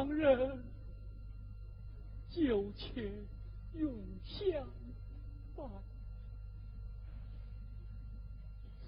[0.00, 0.64] 心上人，
[2.30, 3.12] 九泉
[3.74, 3.92] 永
[4.24, 4.66] 相
[5.54, 5.68] 伴。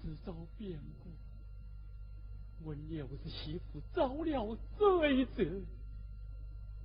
[0.01, 5.61] 自遭变故，闻牛子媳妇遭了罪责，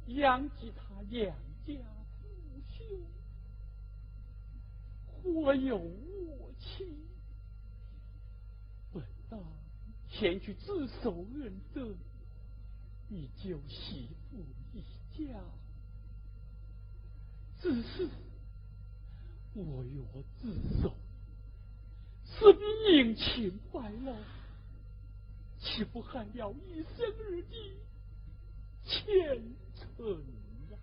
[0.08, 1.34] 殃及他两
[1.66, 1.74] 家
[2.20, 2.28] 父
[2.68, 2.86] 兄，
[5.22, 6.84] 或有我妻。
[8.92, 9.40] 本当
[10.10, 11.96] 前去自首认罪，
[13.10, 14.82] 以救媳妇一
[15.16, 15.40] 家。
[17.60, 18.08] 只是
[19.54, 20.94] 我若自首。
[22.24, 22.60] 是比
[22.92, 24.14] 殷勤败劳，
[25.58, 27.76] 岂不害了一生儿的
[28.84, 29.42] 前
[29.74, 30.22] 程
[30.70, 30.78] 啊？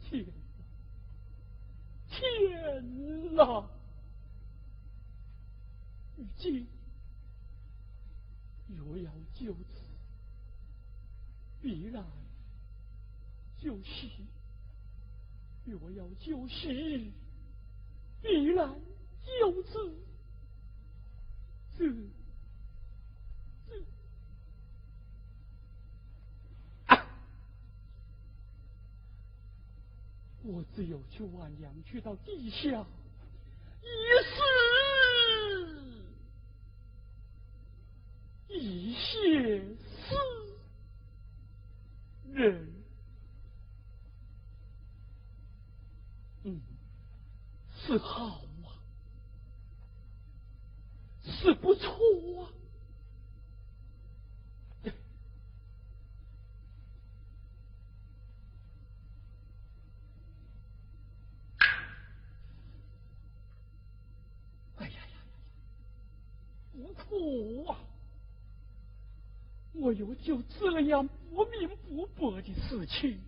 [0.00, 0.24] 天
[2.08, 3.68] 天哪！
[6.16, 6.66] 如今
[8.68, 9.54] 若要救，
[11.64, 12.04] 必然
[13.58, 14.06] 就是；
[15.64, 17.00] 若要就是，
[18.20, 18.78] 必然。
[19.40, 19.94] 就此，
[21.78, 21.86] 这
[23.66, 23.82] 这，
[30.42, 32.86] 我只有去万阳去到地下，
[33.80, 33.86] 一
[34.28, 34.42] 死
[38.48, 40.43] 一谢死
[42.34, 42.68] 人，
[46.44, 46.60] 嗯，
[47.86, 48.26] 是好
[48.64, 48.68] 啊。
[51.22, 51.90] 是不错
[52.42, 52.52] 啊！
[64.76, 65.16] 哎呀呀呀，
[66.72, 67.78] 不错啊！
[69.72, 73.20] 我有就这样不明不白的事情，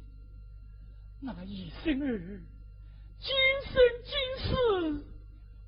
[1.21, 2.41] 那一生儿
[3.19, 3.35] 今
[3.65, 3.75] 生
[4.05, 4.15] 今
[4.47, 5.05] 世。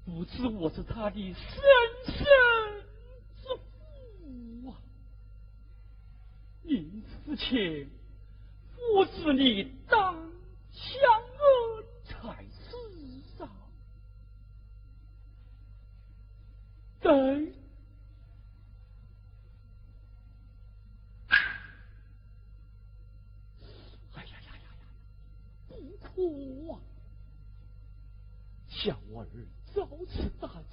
[0.04, 1.43] 不知我是他的生
[2.06, 2.15] 身
[3.43, 3.44] 之
[4.62, 4.81] 父啊！
[6.62, 7.91] 临死前，
[8.75, 10.15] 父子你当
[10.72, 11.10] 相
[11.43, 13.50] 恩才是啊！
[17.00, 17.53] 对，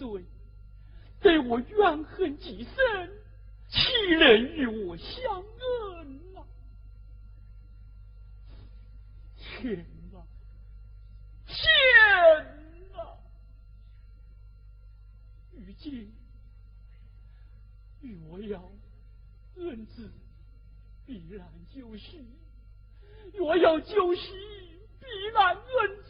[0.06, 0.24] 罪，
[1.20, 3.12] 对我怨恨极深，
[3.68, 6.46] 岂能与我相恩啊？
[9.38, 10.22] 天啊，
[11.48, 11.58] 天
[12.94, 13.18] 啊！
[15.54, 16.14] 如今
[18.02, 18.72] 若要
[19.56, 20.12] 恩子，
[21.08, 22.20] 必然就绪；
[23.34, 24.32] 若要就绪，
[25.00, 26.05] 必然恩子。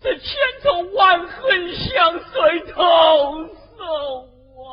[0.00, 2.74] 这千仇万恨相随同
[3.76, 3.84] 受
[4.64, 4.66] 啊！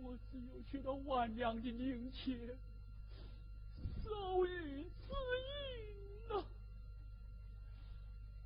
[0.00, 2.38] 我只有去到万娘的灵前，
[4.04, 5.12] 受于之
[6.30, 6.44] 应啊！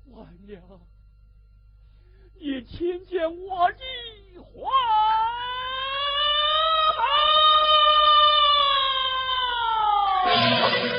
[0.07, 0.81] 万娘，
[2.39, 4.67] 你听见我的话。
[10.41, 10.98] Thank you.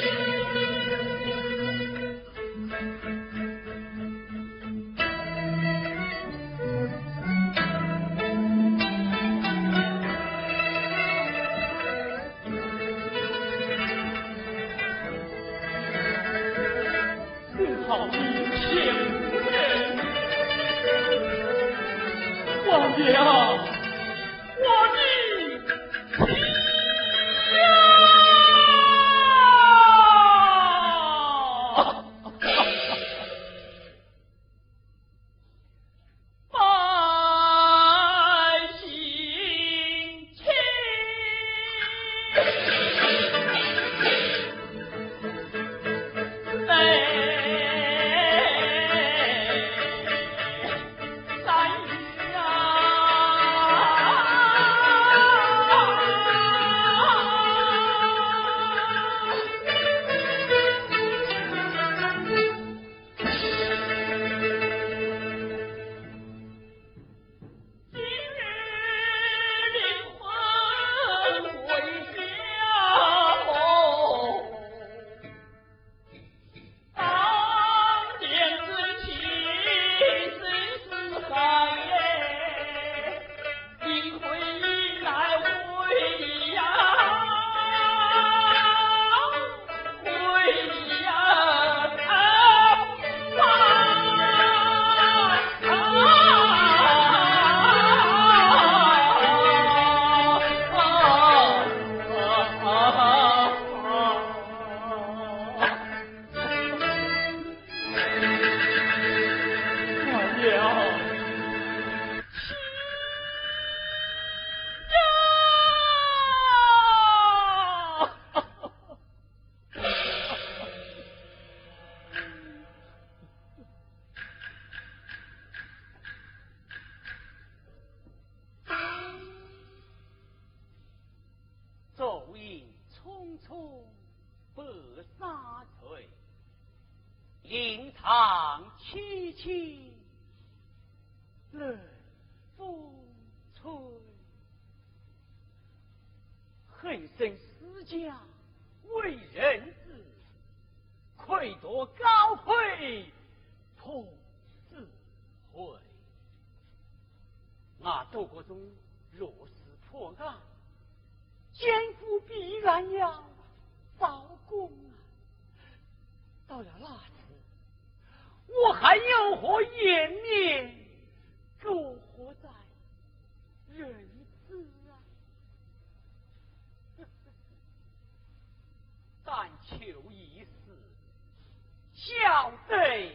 [182.71, 183.13] 小得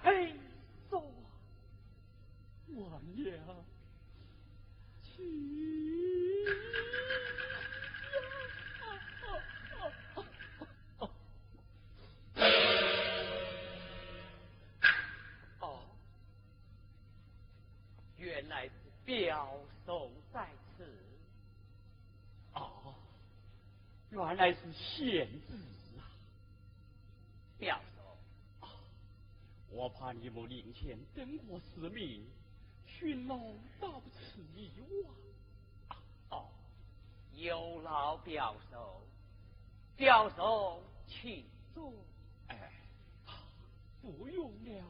[0.00, 0.32] 配
[0.88, 1.04] 说，
[2.76, 3.36] 王爷。
[15.58, 15.80] 哦，
[18.16, 18.72] 原来是
[19.04, 20.86] 表嫂在此。
[22.52, 22.94] 哦，
[24.10, 25.58] 原来是贤子
[30.24, 32.24] 我怕你们灵前等我失明。
[32.86, 33.36] 寻老
[33.80, 34.70] 到此一
[35.02, 35.14] 望，
[36.30, 36.48] 哦，
[37.32, 38.76] 有劳表叔，
[39.96, 41.44] 表叔请
[41.74, 41.92] 坐。
[42.48, 42.72] 哎，
[44.00, 44.86] 不用了。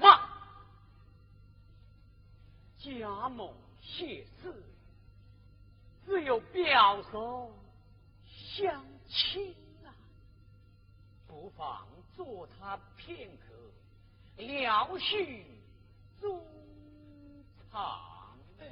[0.00, 0.30] 哇，
[2.78, 4.62] 家母谢世，
[6.06, 7.50] 只有表嫂
[8.26, 9.54] 相亲
[9.84, 9.92] 啊，
[11.26, 15.44] 不妨坐他片刻，聊叙。
[16.20, 16.42] 中
[17.70, 18.66] 场哎，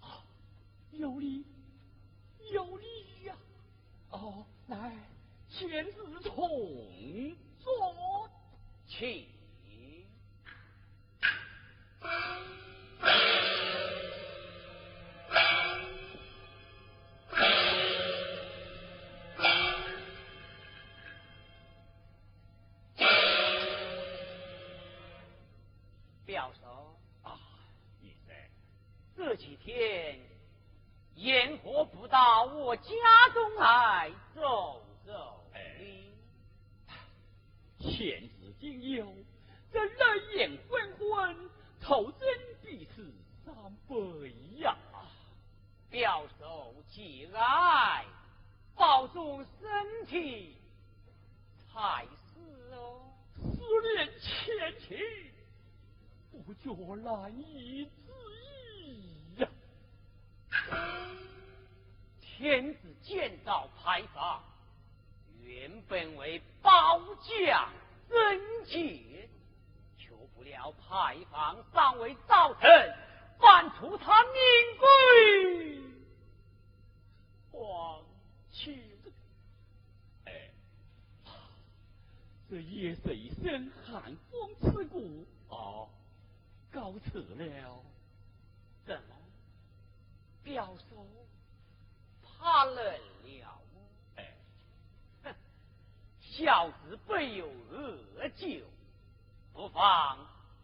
[0.00, 0.22] 啊，
[0.92, 1.44] 有理
[2.52, 3.34] 有理呀！
[4.10, 4.92] 哦，来，
[5.48, 8.28] 先自从坐
[8.86, 9.28] 起。
[31.70, 32.92] 烟火不到我家
[33.32, 35.40] 中来走走。
[35.54, 35.60] 哎，
[37.78, 39.14] 前子今有
[39.72, 41.50] 这泪眼昏昏，
[41.80, 42.28] 头真
[42.60, 43.12] 必是
[43.44, 43.54] 三
[43.88, 43.94] 百
[44.58, 44.76] 呀！
[45.88, 48.04] 表嫂节哀，
[48.74, 50.56] 保重身体
[51.72, 53.00] 才是哦。
[53.36, 53.60] 思
[53.94, 54.98] 念前情，
[56.44, 58.12] 不觉难以自
[58.82, 59.48] 抑呀。
[62.40, 64.42] 天子见到牌坊，
[65.42, 67.70] 原本为褒将
[68.08, 69.28] 贞洁，
[69.98, 72.62] 求不了牌坊尚未造成，
[73.38, 74.32] 反出他命
[74.78, 75.82] 贵。
[77.52, 78.02] 皇
[78.50, 78.82] 亲，
[80.24, 80.50] 哎，
[82.48, 85.90] 这夜色一声寒风刺骨哦，
[86.72, 87.84] 告辞了。
[88.86, 89.16] 怎么，
[90.42, 91.06] 表叔
[92.40, 93.62] 怕冷了？
[94.16, 94.34] 哎，
[95.24, 95.34] 哼，
[96.20, 98.64] 小子备有恶酒，
[99.52, 100.18] 不妨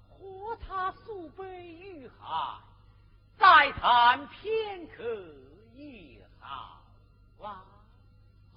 [0.09, 2.59] 喝他数杯御寒，
[3.39, 5.05] 再谈片刻
[5.75, 6.83] 也好
[7.43, 7.65] 啊。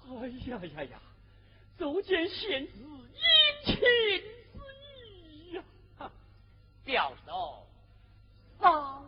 [0.08, 0.98] 哎呀呀呀，
[1.76, 3.82] 足见贤子殷勤之
[5.06, 5.62] 意呀！
[6.84, 7.30] 表叔，
[8.60, 9.04] 稍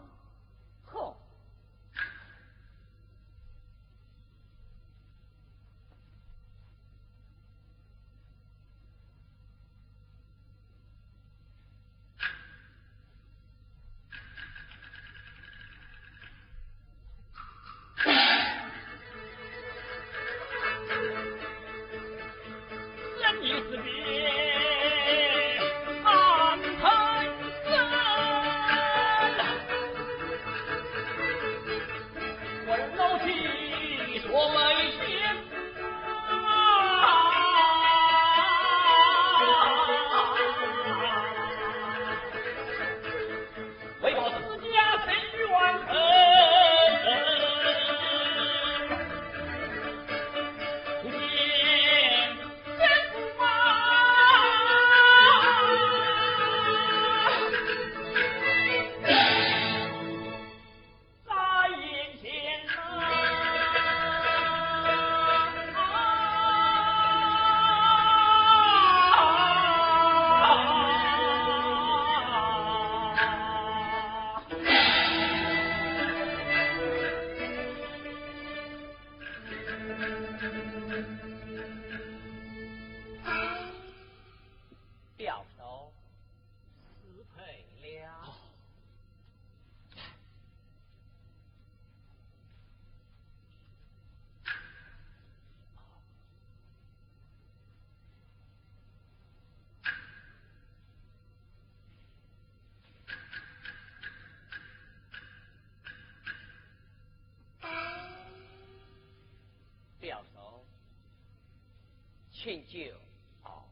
[112.43, 112.93] 请酒。
[113.41, 113.65] 好，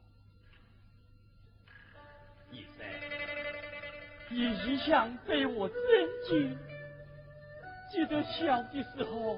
[2.53, 2.87] 医生，
[4.29, 5.79] 你一向对我尊
[6.29, 6.57] 敬，
[7.91, 9.37] 记得小的时候，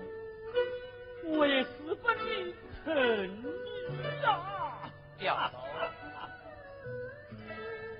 [1.25, 2.25] 我也十分的
[2.85, 4.93] 疼你呀。
[5.19, 5.67] 掉头，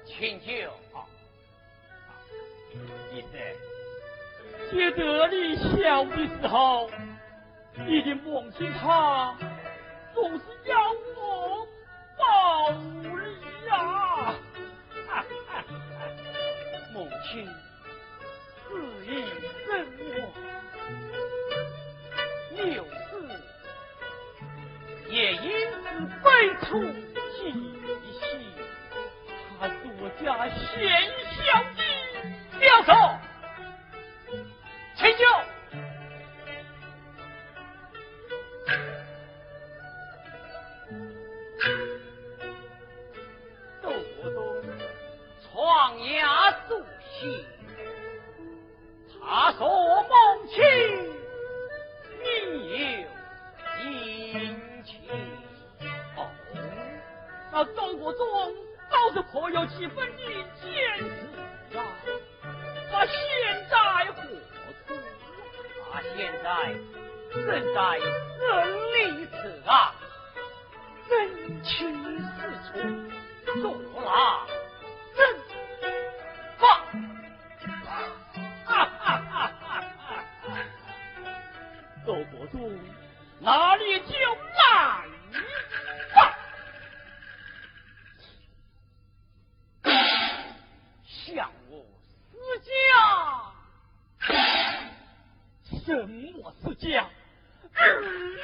[0.05, 0.71] 请酒。
[3.11, 3.41] 医生，
[4.71, 6.91] 记得你小的时候，
[7.87, 9.35] 你的母亲她
[10.13, 10.45] 总是
[17.33, 17.49] 情
[18.69, 19.25] 自意
[19.67, 20.13] 生我，
[22.59, 22.93] 有时
[25.09, 25.49] 也因
[25.83, 25.85] 此
[26.23, 26.29] 悲
[26.61, 26.71] 痛
[27.33, 27.41] 几
[28.21, 28.23] 息。
[29.59, 30.61] 她是我家贤
[31.39, 31.81] 孝的。
[32.61, 32.91] 表嫂，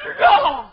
[0.07, 0.68] 啊！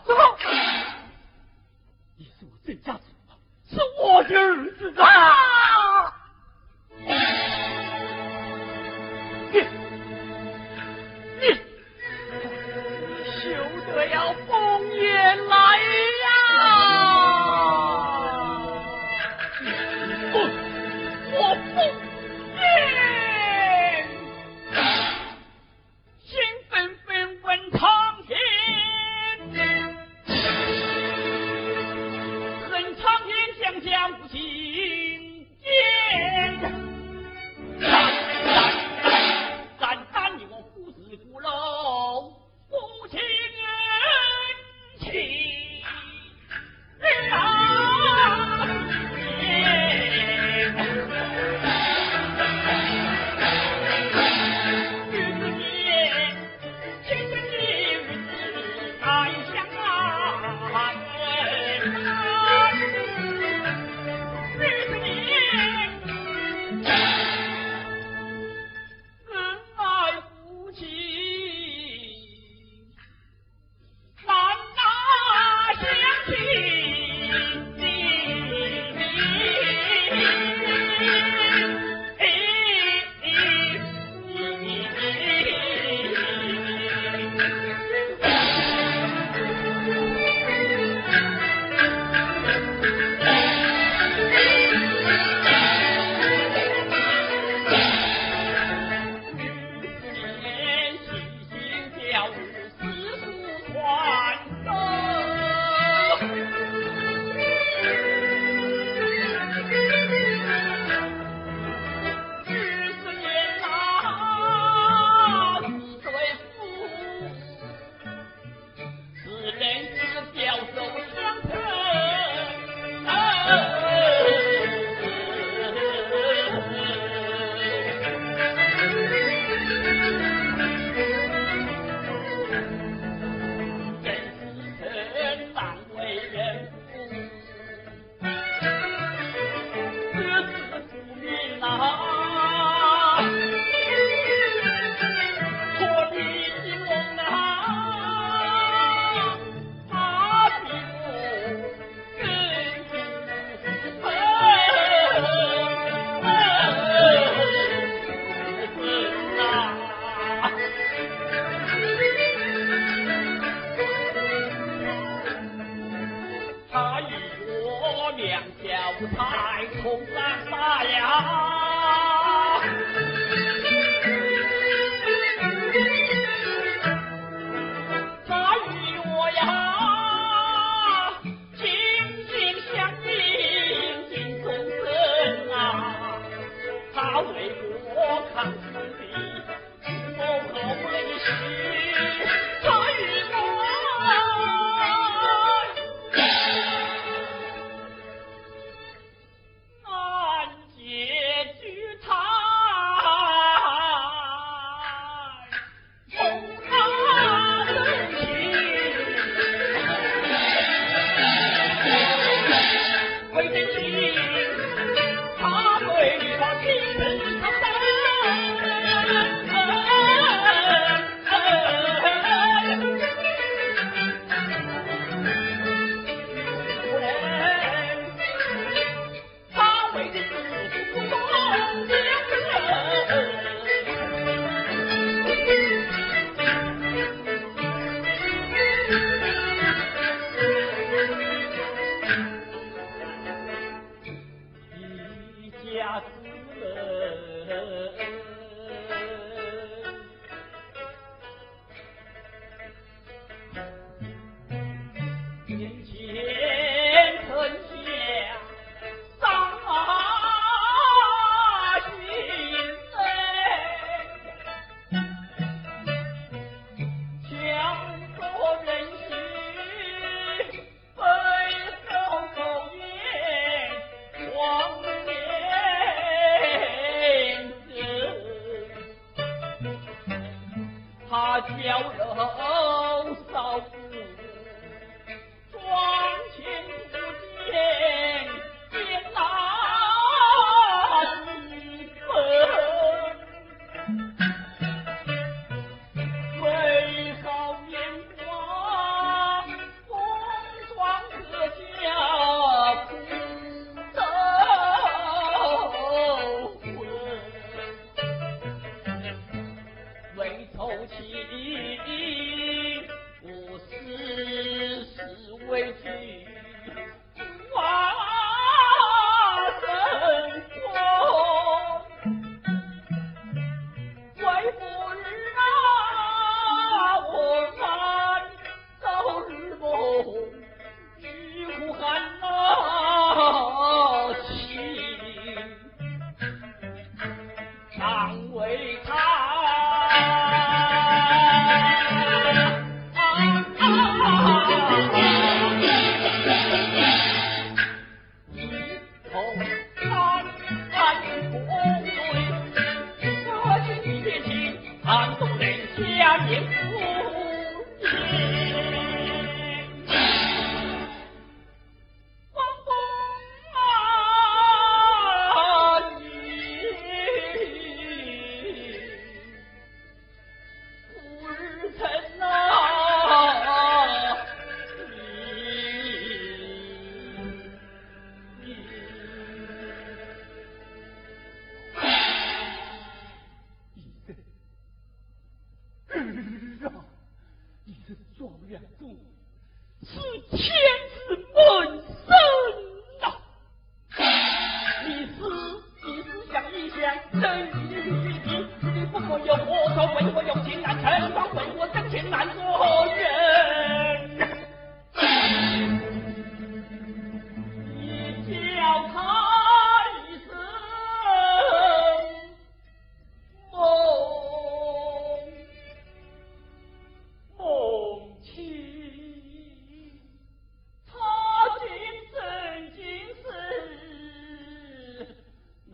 [354.82, 355.58] 寒冬人
[355.98, 358.35] 下凝孤影。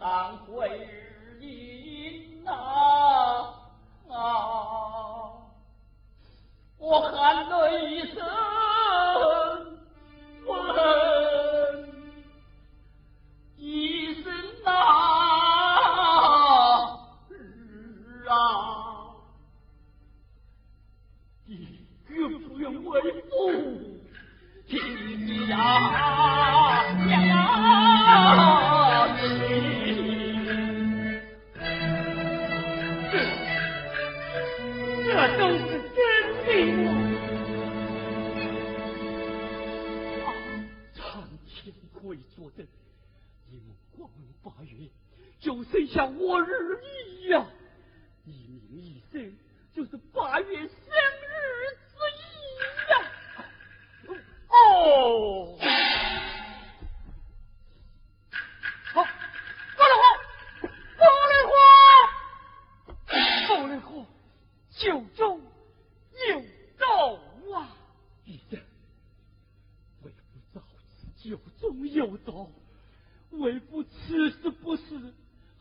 [0.03, 0.69] 当归
[1.39, 3.55] 日饮啊
[4.11, 5.33] 啊！
[6.77, 8.52] 我含泪一声。
[45.93, 46.81] 像我日
[47.21, 47.47] 一样，
[48.25, 49.37] 一命一生，
[49.75, 50.71] 就是八月生日
[51.93, 52.25] 之一
[52.89, 52.93] 样。
[54.49, 55.59] 哦。
[58.95, 59.05] 好，
[59.77, 60.03] 过来喝，
[60.97, 61.53] 过来喝，
[63.47, 64.07] 过来喝，
[64.71, 65.43] 酒中
[66.31, 66.41] 有
[66.79, 67.77] 毒啊。
[68.25, 68.59] 医生，
[70.05, 70.63] 为父早
[71.19, 72.51] 知酒中有毒，
[73.33, 75.13] 为父此时不是。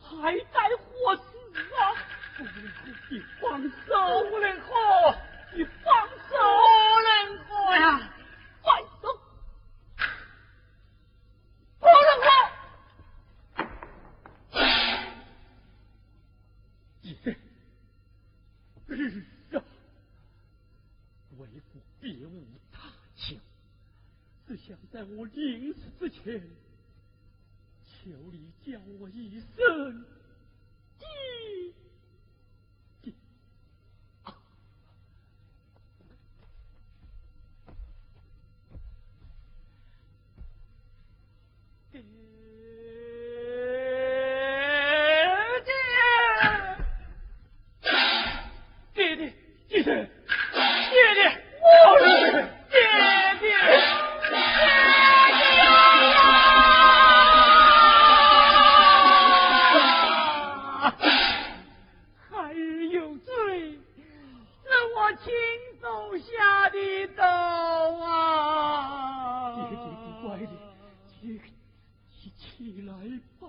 [0.01, 1.21] 还在活死
[1.77, 1.81] 啊！
[3.09, 3.69] 你放手，
[4.29, 4.69] 无可，
[5.53, 5.89] 你放
[6.29, 6.33] 手，
[6.87, 7.09] 无能
[7.45, 7.83] 可呀！
[8.61, 8.65] 放
[9.01, 9.03] 手。
[11.79, 12.25] 不能可。
[17.01, 17.25] 你这
[19.57, 19.59] 啊，
[21.37, 23.35] 为国别无他求，
[24.47, 26.41] 只想在我临死之前。
[29.01, 30.05] 我一生
[66.11, 67.23] 留下的刀
[68.03, 69.55] 啊！
[69.55, 70.45] 爹爹不怪你，
[71.21, 71.39] 你
[72.21, 72.91] 你起来
[73.39, 73.47] 吧。